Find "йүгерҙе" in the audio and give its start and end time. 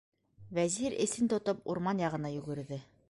2.39-2.83